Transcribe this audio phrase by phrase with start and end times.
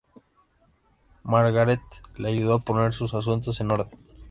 [1.21, 1.79] Margaret
[2.17, 3.99] le ayudó a poner sus asuntos en orden.